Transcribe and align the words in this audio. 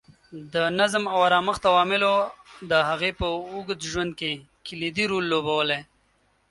د 0.53 0.55
نظم 0.79 1.03
او 1.13 1.19
ارامښت 1.27 1.61
عواملو 1.71 2.13
د 2.71 2.73
هغې 2.89 3.11
په 3.19 3.27
اوږد 3.51 3.79
ژوند 3.91 4.11
کې 4.19 4.31
کلیدي 4.67 5.05
رول 5.11 5.25
لوبولی. 5.31 5.79